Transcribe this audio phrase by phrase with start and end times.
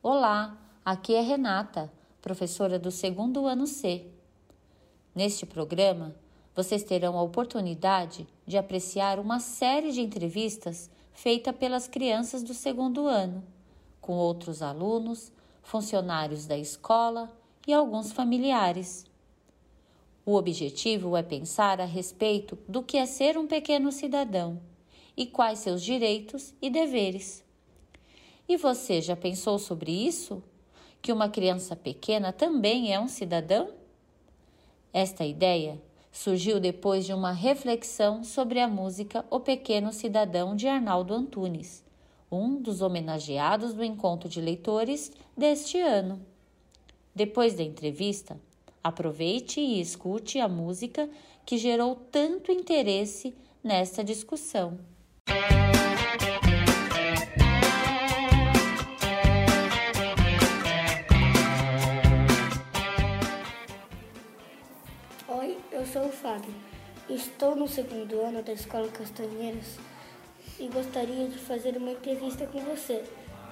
[0.00, 4.06] Olá, aqui é Renata, professora do segundo ano C.
[5.12, 6.14] Neste programa,
[6.54, 13.08] vocês terão a oportunidade de apreciar uma série de entrevistas feitas pelas crianças do segundo
[13.08, 13.42] ano,
[14.00, 15.32] com outros alunos,
[15.64, 17.28] funcionários da escola
[17.66, 19.04] e alguns familiares.
[20.24, 24.60] O objetivo é pensar a respeito do que é ser um pequeno cidadão
[25.16, 27.47] e quais seus direitos e deveres.
[28.48, 30.42] E você já pensou sobre isso?
[31.02, 33.68] Que uma criança pequena também é um cidadão?
[34.90, 35.78] Esta ideia
[36.10, 41.84] surgiu depois de uma reflexão sobre a música O Pequeno Cidadão de Arnaldo Antunes,
[42.32, 46.20] um dos homenageados do encontro de leitores deste ano.
[47.14, 48.40] Depois da entrevista,
[48.82, 51.08] aproveite e escute a música
[51.44, 54.78] que gerou tanto interesse nesta discussão.
[65.98, 66.54] Sou o Fábio.
[67.10, 69.78] Estou no segundo ano da Escola Castanheiras
[70.56, 73.02] e gostaria de fazer uma entrevista com você,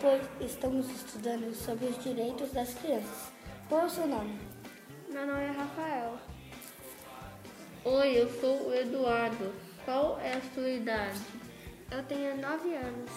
[0.00, 3.30] pois estamos estudando sobre os direitos das crianças.
[3.68, 4.36] Qual é o seu nome?
[5.08, 6.18] Meu nome é Rafael.
[7.84, 9.52] Oi, eu sou o Eduardo.
[9.84, 11.20] Qual é a sua idade?
[11.92, 13.10] Eu tenho nove anos.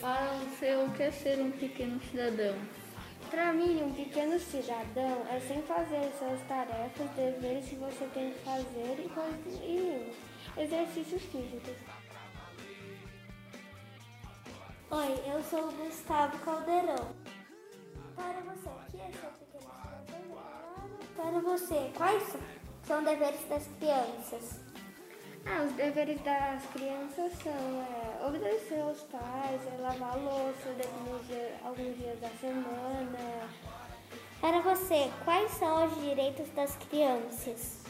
[0.00, 2.56] Para você, o que é ser um pequeno cidadão?
[3.32, 8.38] Para mim, um pequeno cidadão é sem fazer suas tarefas, deveres que você tem que
[8.40, 10.12] fazer e,
[10.58, 11.74] e exercícios físicos.
[14.90, 17.08] Oi, eu sou o Gustavo Caldeirão.
[18.14, 20.36] Para você, o que é ser pequeno cidadão?
[21.16, 22.36] Para você, quais
[22.86, 24.61] são deveres das crianças?
[25.44, 31.52] Ah, os deveres das crianças são é, obedecer aos pais, é, lavar louça alguns dias,
[31.64, 33.48] alguns dias da semana.
[34.40, 37.82] Para você, quais são os direitos das crianças?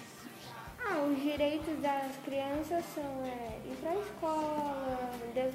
[0.78, 5.10] Ah, os direitos das crianças são é, ir para a escola,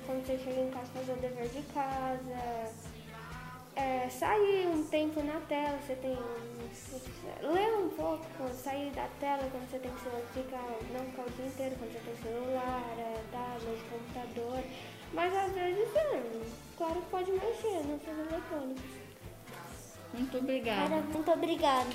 [0.06, 2.72] quando você chega em casa fazer o dever de casa,
[3.78, 6.18] é, sair um tempo na tela, você tem
[7.42, 10.00] ler um pouco, sair da tela quando você tem que
[10.40, 14.64] ficar, não ficar o dia inteiro, quando você tem celular, é, tablet, computador.
[15.14, 16.24] Mas às vezes, é,
[16.78, 18.84] claro que pode mexer nos seus eletrônicos.
[20.14, 20.90] Muito obrigada.
[20.90, 21.90] Cara, muito obrigada.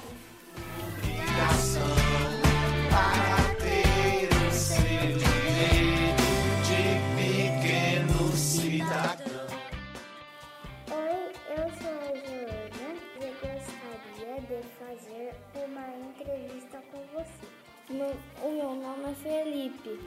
[16.23, 17.47] Entrevista com você.
[17.91, 20.01] Meu, o meu nome é Felipe.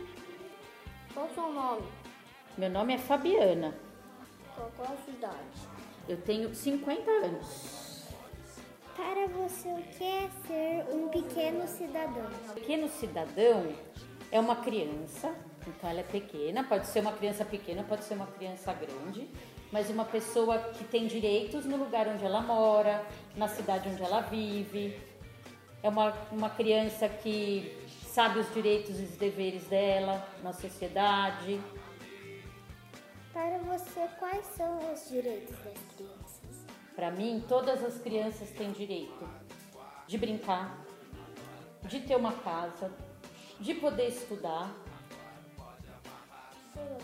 [1.14, 1.84] Qual o seu nome?
[2.58, 3.76] Meu nome é Fabiana.
[4.56, 5.68] Qual, qual a cidade?
[6.08, 8.06] Eu tenho 50 anos.
[8.96, 12.30] Para você, o que é ser um pequeno cidadão?
[12.54, 13.76] Pequeno cidadão
[14.32, 15.36] é uma criança,
[15.68, 19.30] então ela é pequena, pode ser uma criança pequena, pode ser uma criança grande,
[19.70, 23.06] mas uma pessoa que tem direitos no lugar onde ela mora,
[23.36, 24.98] na cidade onde ela vive.
[25.86, 31.62] É uma, uma criança que sabe os direitos e os deveres dela na sociedade.
[33.32, 36.66] Para você, quais são os direitos das crianças?
[36.96, 39.30] Para mim, todas as crianças têm direito
[40.08, 40.76] de brincar,
[41.84, 42.92] de ter uma casa,
[43.60, 44.74] de poder estudar,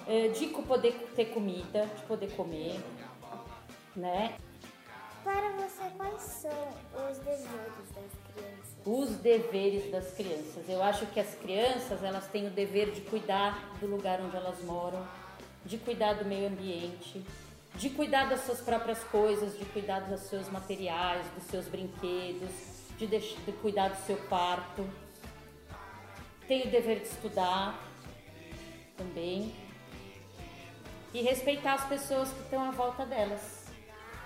[0.07, 2.83] eh, de poder ter comida, de poder comer,
[3.95, 4.39] né?
[5.23, 6.69] Para você, quais são
[7.09, 7.47] os deveres
[7.93, 8.77] das crianças?
[8.85, 10.67] Os deveres das crianças.
[10.67, 14.61] Eu acho que as crianças elas têm o dever de cuidar do lugar onde elas
[14.63, 15.05] moram,
[15.65, 17.23] de cuidar do meio ambiente,
[17.75, 22.49] de cuidar das suas próprias coisas, de cuidar dos seus materiais, dos seus brinquedos,
[22.97, 24.87] de, deix- de cuidar do seu quarto.
[26.47, 27.79] Tem o dever de estudar
[28.97, 29.53] também
[31.13, 33.60] e respeitar as pessoas que estão à volta delas.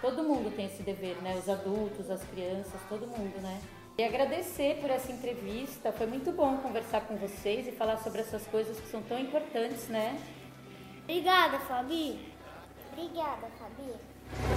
[0.05, 1.35] Todo mundo tem esse dever, né?
[1.35, 3.59] Os adultos, as crianças, todo mundo, né?
[3.97, 5.91] E agradecer por essa entrevista.
[5.91, 9.87] Foi muito bom conversar com vocês e falar sobre essas coisas que são tão importantes,
[9.87, 10.21] né?
[11.01, 12.19] Obrigada, Fabi.
[12.93, 14.54] Obrigada, Fabi.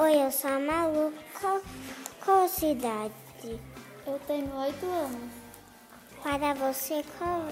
[0.00, 1.12] Oi, eu sou a Malu.
[1.40, 1.60] Qual,
[2.24, 3.12] qual a cidade?
[4.06, 5.32] Eu tenho oito anos.
[6.22, 7.48] Para você, qual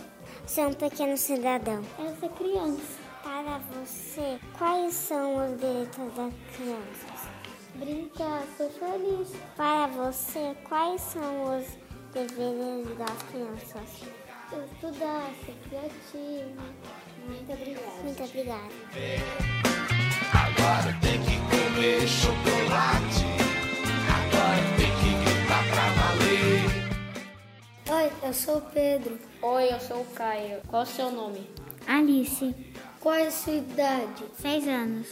[0.47, 1.83] ser um pequeno cidadão?
[1.99, 3.01] Eu sou criança.
[3.21, 7.29] Para você, quais são os direitos das crianças?
[7.75, 9.33] Brincar, ser feliz.
[9.57, 11.67] Para você, quais são os
[12.15, 14.05] deveres das crianças?
[14.73, 16.63] Estudar, ser criativo.
[17.27, 18.03] Muito obrigada.
[18.05, 18.71] Muito obrigada.
[20.33, 23.27] Agora tem que comer chocolate.
[24.09, 26.65] Agora tem que gritar pra valer.
[27.91, 29.19] Oi, eu sou o Pedro.
[29.43, 30.61] Oi, eu sou o Caio.
[30.67, 31.49] Qual o seu nome?
[31.87, 32.55] Alice,
[33.01, 34.25] Qual é a sua idade?
[34.41, 35.07] seis anos.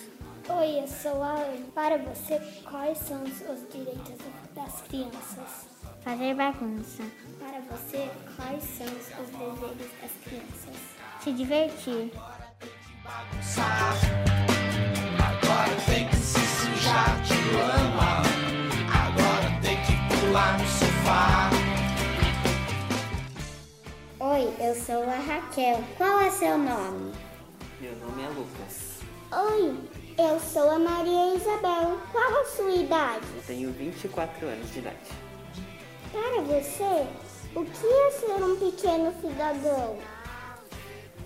[0.49, 1.65] Oi, eu sou a Anne.
[1.75, 4.25] Para você, quais são os os direitos
[4.55, 5.69] das crianças?
[6.03, 7.03] Fazer bagunça.
[7.39, 10.77] Para você, quais são os os deveres das crianças?
[11.23, 12.11] Se divertir.
[13.05, 13.95] Bagunçar.
[15.19, 16.14] Agora tem que
[16.85, 18.23] sujar de lama.
[18.93, 21.51] Agora tem que pular no sofá.
[24.21, 25.83] Oi, eu sou a Raquel.
[25.97, 27.15] Qual é seu nome?
[27.81, 28.99] Meu nome é Lucas.
[29.33, 29.77] Oi,
[30.19, 31.99] eu sou a Maria Isabel.
[32.13, 33.27] Qual a sua idade?
[33.47, 35.11] Tenho 24 anos de idade.
[36.13, 37.07] Para você,
[37.55, 39.99] o que é ser um pequeno cidadão?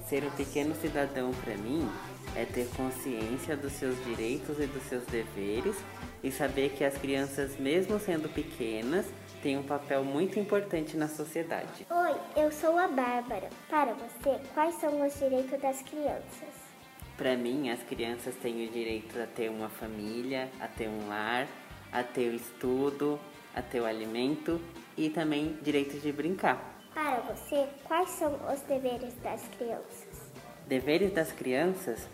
[0.09, 1.91] Ser um pequeno cidadão para mim
[2.39, 5.77] é ter consciência dos seus direitos e dos seus deveres
[6.23, 9.07] e saber que as crianças, mesmo sendo pequenas,
[9.43, 11.85] têm um papel muito importante na sociedade.
[11.91, 13.51] Oi, eu sou a Bárbara.
[13.69, 16.49] Para você, quais são os direitos das crianças?
[17.17, 21.49] Para mim, as crianças têm o direito a ter uma família, a ter um lar,
[21.91, 23.19] a ter o estudo,
[23.53, 24.61] a ter o alimento
[24.97, 26.79] e também direito de brincar.
[26.95, 30.29] Para você, quais são os deveres das crianças?
[30.69, 32.07] Deveres das crianças: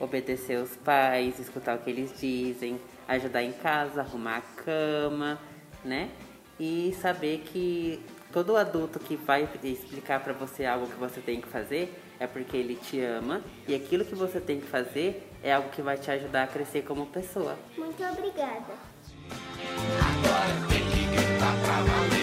[0.00, 5.38] obedecer os pais, escutar o que eles dizem, ajudar em casa, arrumar a cama,
[5.84, 6.10] né?
[6.58, 8.00] E saber que
[8.32, 12.56] todo adulto que vai explicar para você algo que você tem que fazer é porque
[12.56, 16.10] ele te ama e aquilo que você tem que fazer é algo que vai te
[16.10, 17.56] ajudar a crescer como pessoa.
[17.76, 18.74] Muito obrigada.
[20.00, 22.17] Agora tem que gritar pra valer.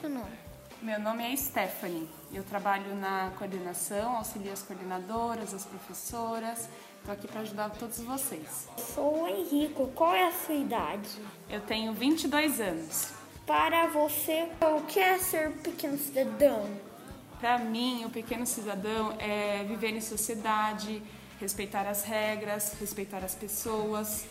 [0.00, 0.48] Seu nome?
[0.80, 2.08] Meu nome é Stephanie.
[2.32, 6.68] Eu trabalho na coordenação, auxilio as coordenadoras, as professoras.
[6.98, 8.68] Estou aqui para ajudar todos vocês.
[8.76, 9.88] Sou o Henrico.
[9.88, 11.08] Qual é a sua idade?
[11.50, 13.12] Eu tenho 22 anos.
[13.44, 16.68] Para você, o que é ser pequeno cidadão?
[17.40, 21.02] Para mim, o pequeno cidadão é viver em sociedade,
[21.40, 24.26] respeitar as regras, respeitar as pessoas,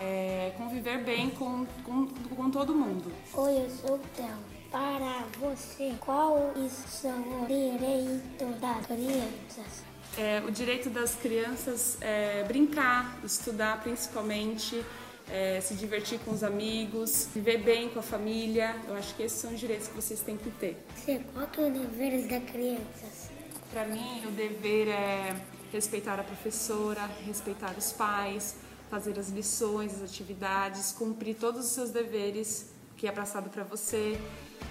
[0.00, 3.12] é, conviver bem com, com, com todo mundo.
[3.34, 4.59] Oi, eu sou o Theo.
[4.70, 9.82] Para você, quais são os direitos das crianças?
[10.16, 14.84] É, o direito das crianças é brincar, estudar principalmente,
[15.28, 18.76] é, se divertir com os amigos, viver bem com a família.
[18.86, 20.76] Eu acho que esses são os direitos que vocês têm que ter.
[20.94, 23.30] Você, qual que é o dever das crianças?
[23.72, 25.34] Para mim, o dever é
[25.72, 28.54] respeitar a professora, respeitar os pais,
[28.88, 34.16] fazer as lições, as atividades, cumprir todos os seus deveres que é passado para você.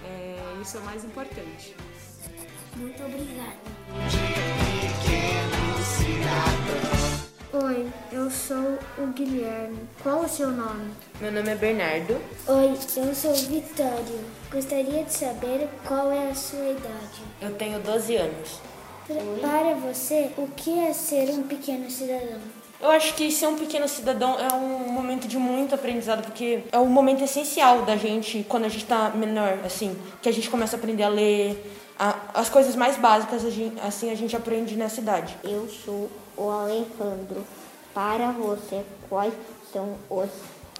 [0.04, 1.74] É, isso é o mais importante.
[2.76, 3.56] Muito obrigada.
[4.80, 7.00] Pequeno cidadão.
[7.52, 9.80] Oi, eu sou o Guilherme.
[10.02, 10.92] Qual o seu nome?
[11.20, 12.20] Meu nome é Bernardo.
[12.46, 14.24] Oi, eu sou Vitório.
[14.52, 17.22] Gostaria de saber qual é a sua idade.
[17.42, 18.60] Eu tenho 12 anos.
[19.40, 22.40] Para você, o que é ser um pequeno cidadão?
[22.82, 26.78] Eu acho que ser um pequeno cidadão é um momento de muito aprendizado, porque é
[26.78, 30.76] um momento essencial da gente quando a gente tá menor, assim, que a gente começa
[30.76, 31.62] a aprender a ler,
[31.98, 35.36] a- as coisas mais básicas, a gente- assim, a gente aprende nessa idade.
[35.44, 37.44] Eu sou o Alejandro.
[37.92, 39.34] Para você, quais
[39.72, 40.30] são os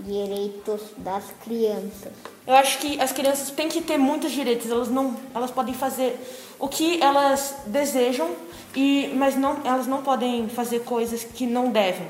[0.05, 2.13] direitos das crianças?
[2.47, 6.19] Eu acho que as crianças têm que ter muitos direitos, elas não, elas podem fazer
[6.59, 8.31] o que elas desejam
[8.75, 12.09] e mas não, elas não podem fazer coisas que não devem,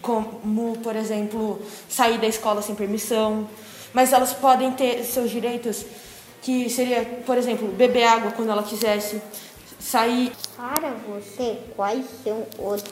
[0.00, 3.48] como por exemplo sair da escola sem permissão,
[3.92, 5.84] mas elas podem ter seus direitos
[6.42, 9.20] que seria, por exemplo, beber água quando ela quisesse,
[9.80, 10.30] sair.
[10.56, 12.84] Para você, quais são os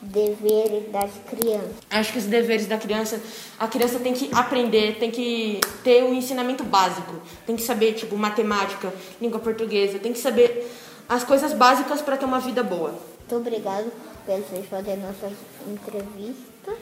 [0.00, 1.76] deveres das crianças?
[1.90, 3.20] Acho que os deveres da criança,
[3.58, 8.16] a criança tem que aprender, tem que ter o ensinamento básico, tem que saber tipo
[8.16, 10.70] matemática, língua portuguesa, tem que saber
[11.08, 12.90] as coisas básicas para ter uma vida boa.
[12.90, 13.90] Muito obrigado
[14.24, 15.32] por vocês fazerem nossas
[15.66, 16.76] entrevistas.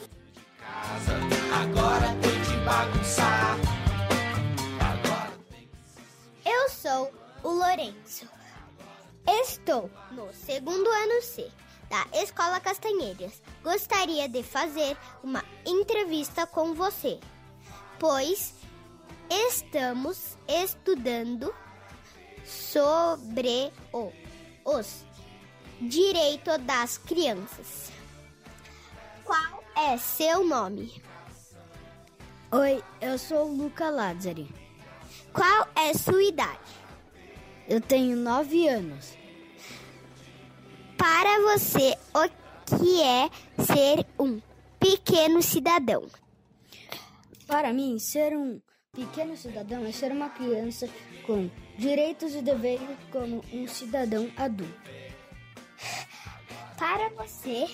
[0.58, 1.12] Casa,
[1.62, 3.56] agora tem que bagunçar.
[4.80, 5.32] Agora
[6.44, 7.10] Eu sou
[7.42, 8.26] o Lourenço.
[9.26, 11.50] Estou no segundo ano C
[11.88, 13.42] da Escola Castanheiras.
[13.62, 17.18] Gostaria de fazer uma entrevista com você,
[17.98, 18.54] pois
[19.28, 21.54] estamos estudando
[22.44, 24.12] sobre o,
[24.64, 25.04] os
[25.80, 27.90] direitos das crianças.
[29.24, 31.02] Qual é seu nome?
[32.52, 34.48] Oi, eu sou Luca Lazzari.
[35.32, 36.58] Qual é sua idade?
[37.68, 39.16] Eu tenho nove anos.
[41.08, 42.28] Para você, o
[42.66, 43.30] que é
[43.62, 44.40] ser um
[44.80, 46.04] pequeno cidadão?
[47.46, 48.60] Para mim, ser um
[48.92, 50.88] pequeno cidadão é ser uma criança
[51.24, 51.48] com
[51.78, 54.90] direitos e deveres como um cidadão adulto.
[56.76, 57.66] Para você,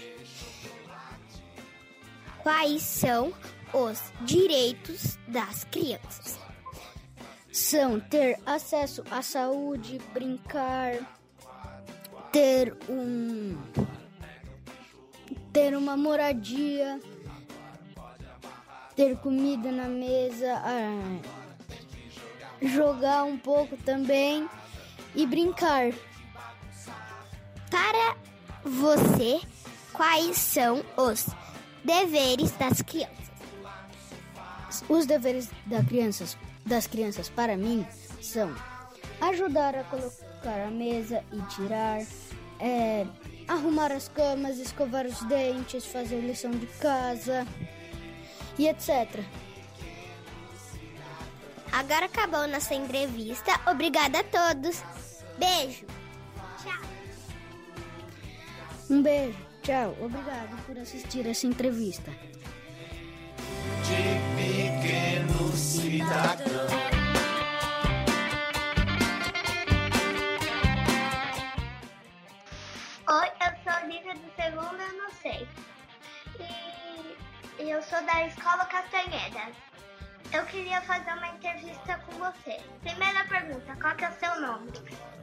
[2.42, 3.32] quais são
[3.72, 6.38] os direitos das crianças?
[7.50, 11.21] São ter acesso à saúde, brincar,
[12.32, 13.56] ter um
[15.52, 16.98] ter uma moradia,
[18.96, 21.20] ter comida na mesa, ah,
[22.62, 24.48] jogar um pouco também
[25.14, 25.92] e brincar.
[27.70, 28.16] Para
[28.64, 29.40] você,
[29.92, 31.26] quais são os
[31.84, 33.30] deveres das crianças?
[34.88, 37.86] Os deveres das crianças, das crianças para mim
[38.22, 38.54] são
[39.20, 42.00] ajudar a colocar a mesa e tirar,
[42.58, 43.06] é,
[43.46, 47.46] arrumar as camas, escovar os dentes, fazer lição de casa
[48.58, 49.22] e etc.
[51.72, 53.58] Agora acabou nossa entrevista.
[53.66, 54.82] Obrigada a todos.
[55.38, 55.86] Beijo.
[56.62, 56.82] Tchau.
[58.90, 59.38] Um beijo.
[59.62, 59.96] Tchau.
[60.00, 62.10] Obrigado por assistir essa entrevista.
[63.84, 64.02] De
[64.36, 66.51] pequeno cidadão.
[78.52, 79.56] Escola Castanhedas.
[80.30, 82.60] Eu queria fazer uma entrevista com você.
[82.82, 84.70] Primeira pergunta, qual que é o seu nome?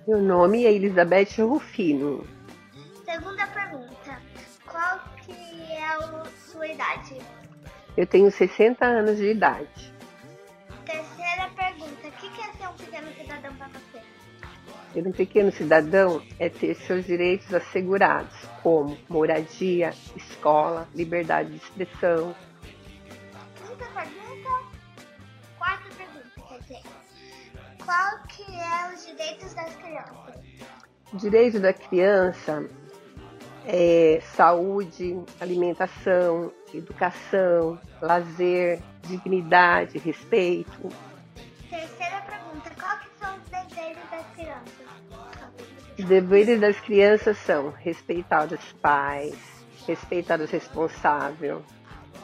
[0.08, 2.26] Meu nome é Elizabeth Rufino.
[3.06, 4.20] Segunda pergunta,
[4.66, 5.32] qual que
[5.72, 7.22] é a sua idade?
[7.96, 9.94] Eu tenho 60 anos de idade.
[10.84, 14.02] Terceira pergunta, o que que é ser um pequeno cidadão para você?
[14.92, 22.36] Ser um pequeno cidadão é ter seus direitos assegurados, como moradia, escola, liberdade de expressão.
[28.94, 30.36] Os direitos das crianças?
[31.14, 32.70] Direito da criança
[33.66, 40.90] é saúde, alimentação, educação, lazer, dignidade, respeito.
[41.70, 44.74] Terceira pergunta, que são os deveres das crianças?
[45.98, 49.36] Os deveres das crianças são respeitar os pais,
[49.88, 51.58] respeitar os responsáveis,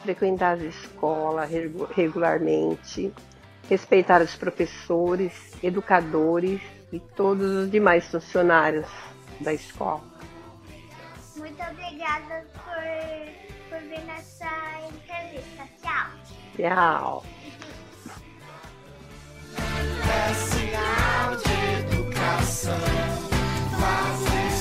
[0.02, 3.12] frequentar a escola regu- regularmente,
[3.68, 5.32] respeitar os professores,
[5.62, 6.60] educadores
[6.92, 8.88] e todos os demais funcionários
[9.40, 10.02] da escola.
[11.36, 14.48] Muito obrigada por, por vir nessa
[14.88, 15.68] entrevista.
[15.82, 16.10] Tchau.
[16.56, 17.24] Tchau.
[20.08, 22.74] É sinal de educação.
[23.78, 24.55] Fazer